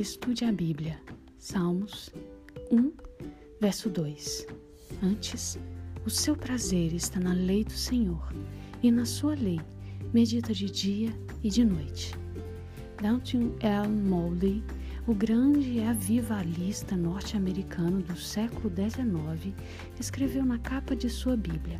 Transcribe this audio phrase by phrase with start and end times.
[0.00, 0.98] Estude a Bíblia.
[1.36, 2.08] Salmos
[2.70, 2.90] 1,
[3.60, 4.46] verso 2.
[5.02, 5.58] Antes,
[6.06, 8.32] o seu prazer está na lei do Senhor,
[8.82, 9.60] e na sua lei
[10.10, 11.12] medita de dia
[11.42, 12.14] e de noite.
[13.02, 13.88] Downton L.
[13.88, 14.64] Mobley,
[15.06, 19.54] o grande avivalista norte-americano do século XIX,
[20.00, 21.78] escreveu na capa de sua Bíblia: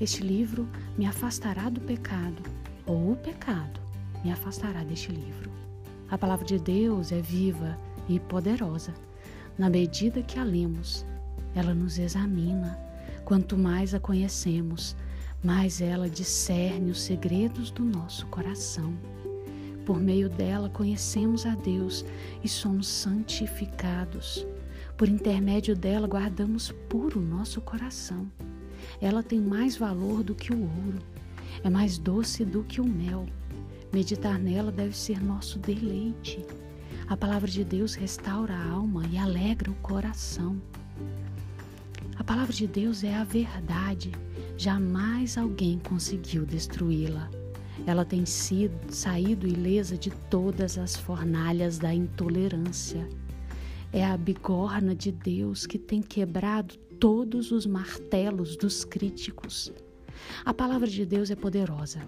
[0.00, 0.68] Este livro
[0.98, 2.42] me afastará do pecado,
[2.84, 3.80] ou o pecado
[4.24, 5.63] me afastará deste livro.
[6.14, 7.76] A palavra de Deus é viva
[8.08, 8.94] e poderosa.
[9.58, 11.04] Na medida que a lemos,
[11.56, 12.78] ela nos examina.
[13.24, 14.94] Quanto mais a conhecemos,
[15.42, 18.94] mais ela discerne os segredos do nosso coração.
[19.84, 22.04] Por meio dela conhecemos a Deus
[22.44, 24.46] e somos santificados.
[24.96, 28.30] Por intermédio dela guardamos puro nosso coração.
[29.00, 31.00] Ela tem mais valor do que o ouro,
[31.64, 33.26] é mais doce do que o mel
[33.94, 36.44] Meditar nela deve ser nosso deleite.
[37.06, 40.60] A palavra de Deus restaura a alma e alegra o coração.
[42.16, 44.10] A palavra de Deus é a verdade.
[44.56, 47.30] Jamais alguém conseguiu destruí-la.
[47.86, 53.08] Ela tem sido saído ilesa de todas as fornalhas da intolerância.
[53.92, 59.72] É a bigorna de Deus que tem quebrado todos os martelos dos críticos.
[60.44, 62.00] A palavra de Deus é poderosa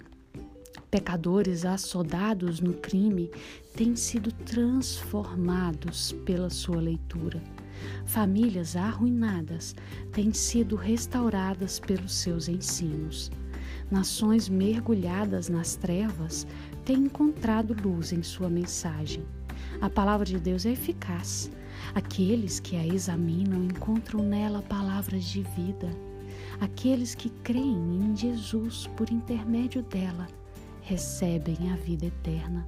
[0.96, 3.30] Pecadores assodados no crime
[3.74, 7.38] têm sido transformados pela sua leitura.
[8.06, 9.76] Famílias arruinadas
[10.10, 13.30] têm sido restauradas pelos seus ensinos.
[13.90, 16.46] Nações mergulhadas nas trevas
[16.86, 19.22] têm encontrado luz em sua mensagem.
[19.82, 21.50] A palavra de Deus é eficaz.
[21.94, 25.90] Aqueles que a examinam encontram nela palavras de vida.
[26.58, 30.26] Aqueles que creem em Jesus por intermédio dela
[30.86, 32.64] recebem a vida eterna.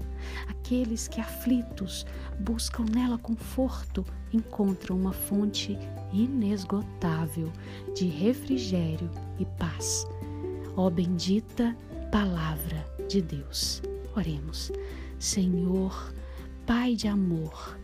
[0.49, 2.05] Aqueles que aflitos
[2.41, 5.79] buscam nela conforto encontram uma fonte
[6.13, 7.53] inesgotável
[7.95, 10.05] de refrigério e paz.
[10.77, 11.77] Ó bendita
[12.11, 13.81] palavra de Deus.
[14.17, 14.73] Oremos.
[15.19, 16.13] Senhor,
[16.67, 17.79] Pai de amor,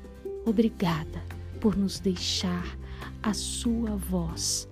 [0.44, 1.22] obrigada
[1.58, 2.76] por nos deixar
[3.22, 4.68] a sua voz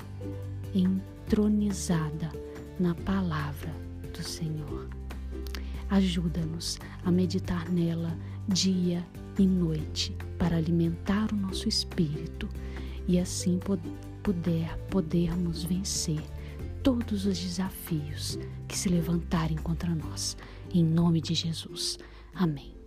[0.74, 2.30] entronizada
[2.78, 3.74] na palavra
[4.12, 5.01] do Senhor.
[5.92, 9.06] Ajuda-nos a meditar nela dia
[9.38, 12.48] e noite para alimentar o nosso espírito
[13.06, 13.60] e assim
[14.22, 16.22] puder podermos vencer
[16.82, 20.34] todos os desafios que se levantarem contra nós.
[20.72, 21.98] Em nome de Jesus.
[22.34, 22.81] Amém.